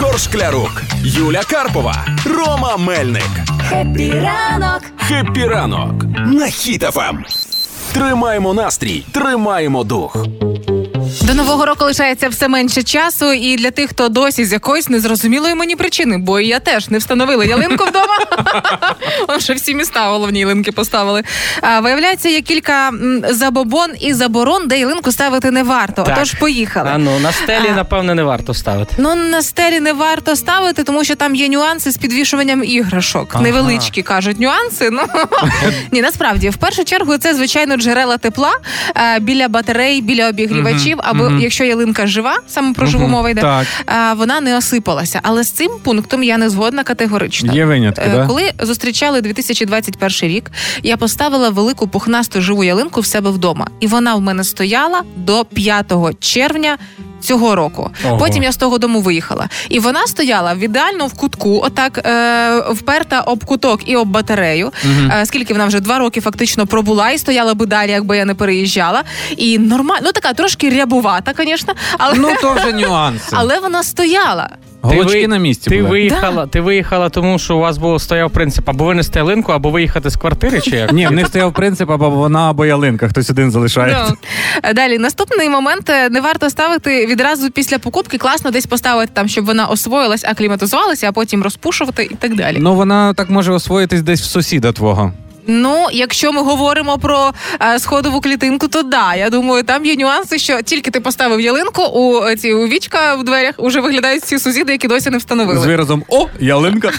Ігор 0.00 0.18
Шклярук, 0.20 0.82
Юля 1.04 1.42
Карпова, 1.50 2.06
Рома 2.24 2.76
Мельник. 2.76 3.30
Хеппі 3.68 4.10
ранок! 4.10 4.82
Хеппі 4.98 5.44
ранок 5.46 6.04
на 6.26 6.44
Хіт-ФМ. 6.46 7.16
Тримаємо 7.92 8.54
настрій, 8.54 9.04
тримаємо 9.12 9.84
дух. 9.84 10.26
До 11.30 11.36
нового 11.36 11.66
року 11.66 11.84
лишається 11.84 12.28
все 12.28 12.48
менше 12.48 12.82
часу, 12.82 13.32
і 13.32 13.56
для 13.56 13.70
тих, 13.70 13.90
хто 13.90 14.08
досі 14.08 14.44
з 14.44 14.52
якоїсь 14.52 14.88
незрозумілої 14.88 15.54
мені 15.54 15.76
причини, 15.76 16.18
бо 16.18 16.40
і 16.40 16.46
я 16.46 16.60
теж 16.60 16.88
не 16.88 16.98
встановила 16.98 17.44
ялинку 17.44 17.84
вдома. 17.84 18.18
Ще 19.38 19.54
всі 19.54 19.74
міста 19.74 20.08
головні 20.08 20.40
ялинки 20.40 20.72
поставили. 20.72 21.22
А, 21.60 21.80
виявляється, 21.80 22.28
є 22.28 22.40
кілька 22.40 22.90
забобон 23.28 23.90
і 24.00 24.14
заборон, 24.14 24.68
де 24.68 24.78
ялинку 24.78 25.12
ставити 25.12 25.50
не 25.50 25.62
варто. 25.62 26.02
Так. 26.02 26.16
Отож, 26.16 26.34
поїхали. 26.34 26.90
А 26.94 26.98
ну 26.98 27.18
на 27.18 27.32
стелі, 27.32 27.68
А. 27.72 27.74
напевне, 27.74 28.14
не 28.14 28.22
варто 28.22 28.54
ставити. 28.54 28.94
Ну 28.98 29.14
на 29.14 29.42
стелі 29.42 29.80
не 29.80 29.92
варто 29.92 30.36
ставити, 30.36 30.84
тому 30.84 31.04
що 31.04 31.14
там 31.14 31.34
є 31.34 31.48
нюанси 31.48 31.90
з 31.90 31.96
підвішуванням 31.96 32.64
іграшок. 32.64 33.30
Ага. 33.34 33.44
Невеличкі 33.44 34.02
кажуть 34.02 34.40
нюанси. 34.40 34.90
Ну 34.90 35.02
ні, 35.92 36.02
насправді 36.02 36.48
в 36.48 36.56
першу 36.56 36.84
чергу 36.84 37.16
це 37.16 37.34
звичайно 37.34 37.76
джерела 37.76 38.18
тепла 38.18 38.52
е, 38.96 39.18
біля 39.20 39.48
батарей, 39.48 40.00
біля 40.02 40.28
обігрівачів, 40.28 40.98
або 41.26 41.40
якщо 41.40 41.64
ялинка 41.64 42.06
жива, 42.06 42.36
саме 42.48 42.74
про 42.74 42.86
живу 42.86 43.02
Мгм. 43.02 43.12
мова 43.12 43.30
йде, 43.30 43.40
Так. 43.40 43.66
а, 43.86 44.12
вона 44.14 44.40
не 44.40 44.56
осипалася. 44.56 45.20
Але 45.22 45.42
з 45.44 45.50
цим 45.50 45.70
пунктом 45.82 46.22
я 46.22 46.38
не 46.38 46.50
згодна 46.50 46.84
категорично. 46.84 47.52
Є 47.54 47.64
винятки, 47.64 48.02
Е, 48.06 48.10
да? 48.16 48.26
Коли 48.26 48.42
зустрічали 48.60 49.20
2021 49.20 50.28
рік, 50.28 50.50
я 50.82 50.96
поставила 50.96 51.48
велику 51.50 51.88
пухнасту 51.88 52.40
живу 52.40 52.64
ялинку 52.64 53.00
в 53.00 53.06
себе 53.06 53.30
вдома, 53.30 53.66
і 53.80 53.86
вона 53.86 54.14
в 54.14 54.20
мене 54.20 54.44
стояла 54.44 55.02
до 55.16 55.44
5 55.44 56.14
червня. 56.20 56.78
Цього 57.20 57.54
року 57.54 57.90
Ого. 58.04 58.16
потім 58.18 58.42
я 58.42 58.52
з 58.52 58.56
того 58.56 58.78
дому 58.78 59.00
виїхала, 59.00 59.48
і 59.68 59.78
вона 59.78 60.06
стояла 60.06 60.54
в 60.54 60.58
ідеально 60.58 61.06
в 61.06 61.14
кутку, 61.14 61.60
отак 61.64 61.98
е, 61.98 62.60
вперта 62.70 63.20
об 63.20 63.44
куток 63.44 63.80
і 63.86 63.96
об 63.96 64.08
батарею. 64.08 64.72
Е, 65.20 65.26
скільки 65.26 65.52
вона 65.52 65.66
вже 65.66 65.80
два 65.80 65.98
роки 65.98 66.20
фактично 66.20 66.66
пробула 66.66 67.10
і 67.10 67.18
стояла 67.18 67.54
би 67.54 67.66
далі, 67.66 67.90
якби 67.90 68.16
я 68.16 68.24
не 68.24 68.34
переїжджала. 68.34 69.02
І 69.36 69.58
нормально, 69.58 70.02
ну 70.04 70.12
така 70.12 70.32
трошки 70.32 70.70
рябувата, 70.70 71.32
звісно, 71.38 71.74
але, 71.98 72.14
Ну 72.18 72.28
то 72.42 72.54
вже 72.54 72.72
нюанси. 72.72 73.26
але 73.32 73.58
вона 73.60 73.82
стояла. 73.82 74.48
Голочки 74.82 75.20
ви- 75.20 75.28
на 75.28 75.38
місці 75.38 75.70
Ти 75.70 75.76
були. 75.76 75.88
виїхала, 75.90 76.46
ти 76.46 76.60
виїхала, 76.60 77.08
тому 77.08 77.38
що 77.38 77.56
у 77.56 77.60
вас 77.60 77.78
був 77.78 78.00
стояв 78.00 78.30
принцип 78.30 78.68
або 78.68 78.84
винести 78.84 79.18
ялинку, 79.18 79.52
або 79.52 79.70
виїхати 79.70 80.10
з 80.10 80.16
квартири, 80.16 80.60
чи 80.60 80.76
як? 80.76 80.92
Ні, 80.92 81.06
в 81.06 81.12
них 81.12 81.26
стояв 81.26 81.52
принцип, 81.52 81.90
або 81.90 82.10
вона, 82.10 82.50
або 82.50 82.66
ялинка, 82.66 83.08
хтось 83.08 83.30
один 83.30 83.50
залишається. 83.50 84.14
Е, 84.62 84.74
Далі 84.74 84.98
наступний 84.98 85.48
момент 85.48 85.90
е, 85.90 86.08
не 86.10 86.20
варто 86.20 86.50
ставити 86.50 87.06
відразу 87.06 87.50
після 87.50 87.78
покупки. 87.78 88.18
Класно 88.18 88.50
десь 88.50 88.66
поставити 88.66 89.10
там, 89.14 89.28
щоб 89.28 89.44
вона 89.46 89.66
освоїлась, 89.66 90.24
акліматизувалася, 90.24 91.08
а 91.08 91.12
потім 91.12 91.42
розпушувати 91.42 92.02
і 92.10 92.14
так 92.14 92.36
далі. 92.36 92.56
Ну 92.60 92.74
вона 92.74 93.14
так 93.14 93.30
може 93.30 93.52
освоїтись 93.52 94.02
десь 94.02 94.20
в 94.20 94.24
сусіда 94.24 94.72
твого. 94.72 95.12
Ну, 95.52 95.86
якщо 95.92 96.32
ми 96.32 96.42
говоримо 96.42 96.98
про 96.98 97.32
е, 97.62 97.78
сходову 97.78 98.20
клітинку, 98.20 98.68
то 98.68 98.82
да, 98.82 99.14
я 99.14 99.30
думаю, 99.30 99.62
там 99.62 99.84
є 99.84 99.96
нюанси, 99.96 100.38
що 100.38 100.62
тільки 100.62 100.90
ти 100.90 101.00
поставив 101.00 101.40
ялинку 101.40 101.82
у 101.82 102.34
ці 102.36 102.52
у 102.52 102.68
вічка 102.68 103.14
в 103.14 103.24
дверях, 103.24 103.54
уже 103.56 103.80
виглядають 103.80 104.24
ці 104.24 104.38
сусіди, 104.38 104.72
які 104.72 104.88
досі 104.88 105.10
не 105.10 105.18
встановили. 105.18 105.60
З 105.60 105.66
виразом 105.66 106.04
О, 106.08 106.26
ялинка. 106.40 106.90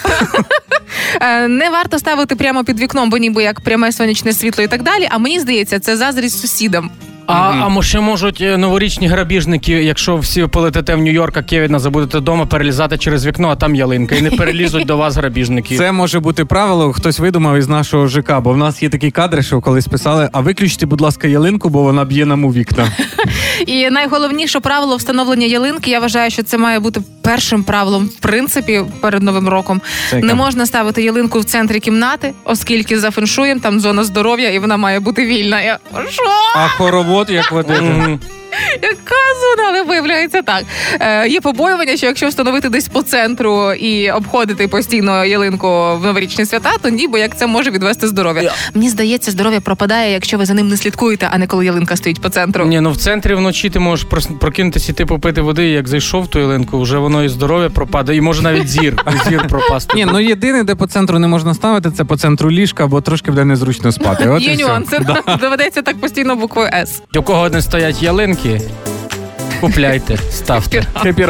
Е, 1.21 1.47
не 1.47 1.69
варто 1.69 1.99
ставити 1.99 2.35
прямо 2.35 2.63
під 2.63 2.79
вікном, 2.79 3.09
бо 3.09 3.17
ніби 3.17 3.43
як 3.43 3.61
пряме 3.61 3.91
сонячне 3.91 4.33
світло 4.33 4.63
і 4.63 4.67
так 4.67 4.83
далі. 4.83 5.07
А 5.11 5.17
мені 5.17 5.39
здається, 5.39 5.79
це 5.79 5.97
заздрість 5.97 6.39
сусідам. 6.41 6.91
А, 7.27 7.33
а 7.33 7.69
може 7.69 7.99
можуть 7.99 8.41
е, 8.41 8.57
новорічні 8.57 9.07
грабіжники, 9.07 9.71
якщо 9.71 10.17
всі 10.17 10.47
полетите 10.47 10.95
в 10.95 10.99
Нью-Йорк, 10.99 11.39
а 11.39 11.43
Кевіна 11.43 11.79
забудете 11.79 12.17
вдома, 12.17 12.45
перелізати 12.45 12.97
через 12.97 13.25
вікно, 13.25 13.49
а 13.49 13.55
там 13.55 13.75
ялинка, 13.75 14.15
і 14.15 14.21
не 14.21 14.31
перелізуть 14.31 14.85
до 14.85 14.97
вас 14.97 15.15
грабіжники. 15.15 15.77
Це 15.77 15.91
може 15.91 16.19
бути 16.19 16.45
правило, 16.45 16.93
хтось 16.93 17.19
видумав 17.19 17.57
із 17.57 17.67
нашого 17.67 18.07
ЖК, 18.07 18.39
бо 18.39 18.53
в 18.53 18.57
нас 18.57 18.83
є 18.83 18.89
такі 18.89 19.11
кадри, 19.11 19.43
що 19.43 19.61
колись 19.61 19.87
писали: 19.87 20.29
а 20.33 20.39
виключте, 20.39 20.85
будь 20.85 21.01
ласка, 21.01 21.27
ялинку, 21.27 21.69
бо 21.69 21.83
вона 21.83 22.05
б'є 22.05 22.25
нам 22.25 22.45
у 22.45 22.53
вікна. 22.53 22.87
І 23.65 23.89
найголовніше 23.89 24.59
правило 24.59 24.95
встановлення 24.95 25.47
ялинки. 25.47 25.91
Я 25.91 25.99
вважаю, 25.99 26.31
що 26.31 26.43
це 26.43 26.57
має 26.57 26.79
бути 26.79 27.01
першим 27.21 27.63
правилом, 27.63 28.05
в 28.05 28.15
принципі, 28.15 28.81
перед 29.01 29.23
новим 29.23 29.49
роком. 29.49 29.81
Це 30.09 30.17
Не 30.17 30.33
можна 30.33 30.65
ставити 30.65 31.03
ялинку 31.03 31.39
в 31.39 31.43
центрі 31.45 31.79
кімнати, 31.79 32.33
оскільки 32.43 32.99
за 32.99 33.11
феншуєм 33.11 33.59
там 33.59 33.79
зона 33.79 34.03
здоров'я, 34.03 34.49
і 34.49 34.59
вона 34.59 34.77
має 34.77 34.99
бути 34.99 35.25
вільна. 35.25 35.61
Я 35.61 35.79
що? 36.09 36.23
А 36.55 36.67
хоровод 36.67 37.29
як 37.29 37.51
водити. 37.51 38.19
Яка 38.81 39.15
зона? 39.57 39.69
Але 39.69 39.83
виявляється 39.83 40.41
так. 40.41 40.63
Е, 40.99 41.27
є 41.27 41.41
побоювання, 41.41 41.97
що 41.97 42.05
якщо 42.05 42.27
встановити 42.27 42.69
десь 42.69 42.87
по 42.87 43.01
центру 43.01 43.73
і 43.73 44.11
обходити 44.11 44.67
постійно 44.67 45.25
ялинку 45.25 45.67
в 45.97 46.05
новорічні 46.05 46.45
свята, 46.45 46.71
то 46.81 46.89
ніби 46.89 47.19
як 47.19 47.37
це 47.37 47.47
може 47.47 47.71
відвести 47.71 48.07
здоров'я. 48.07 48.53
Мені 48.73 48.89
здається, 48.89 49.31
здоров'я 49.31 49.59
пропадає, 49.61 50.11
якщо 50.13 50.37
ви 50.37 50.45
за 50.45 50.53
ним 50.53 50.67
не 50.67 50.77
слідкуєте, 50.77 51.27
а 51.31 51.37
не 51.37 51.47
коли 51.47 51.65
ялинка 51.65 51.95
стоїть 51.95 52.21
по 52.21 52.29
центру. 52.29 52.65
Ні, 52.65 52.81
ну 52.81 52.91
в 52.91 52.97
центрі 52.97 53.33
вночі 53.33 53.69
ти 53.69 53.79
можеш 53.79 54.05
прос- 54.07 54.37
прокинутися 54.37 54.91
і 54.91 54.95
ти 54.95 55.05
попити 55.05 55.41
води, 55.41 55.67
і 55.67 55.71
як 55.71 55.87
зайшов 55.87 56.23
в 56.23 56.27
ту 56.27 56.39
ялинку, 56.39 56.81
вже 56.81 56.97
воно 56.97 57.23
і 57.23 57.29
здоров'я 57.29 57.69
пропаде, 57.69 58.15
і 58.15 58.21
може 58.21 58.41
навіть 58.41 58.69
зір, 58.69 59.03
зір 59.29 59.47
пропасти. 59.47 59.95
Ні, 59.95 60.05
ну 60.05 60.19
єдине, 60.19 60.63
де 60.63 60.75
по 60.75 60.87
центру 60.87 61.19
не 61.19 61.27
можна 61.27 61.53
ставити, 61.53 61.91
це 61.91 62.03
по 62.03 62.17
центру 62.17 62.51
ліжка, 62.51 62.87
бо 62.87 63.01
трошки 63.01 63.31
буде 63.31 63.45
незручно 63.45 63.91
спати. 63.91 64.29
От 64.29 64.41
Є 64.41 64.53
все. 64.55 64.63
нюанси. 64.63 64.99
Доведеться 65.41 65.81
так 65.81 65.97
постійно 66.01 66.35
буквою 66.35 66.69
С. 66.73 67.01
У 67.17 67.21
кого 67.23 67.49
не 67.49 67.61
стоять 67.61 68.03
ялинки, 68.03 68.61
купляйте, 69.61 70.17
ставте. 70.31 70.83
Хепі. 70.93 71.27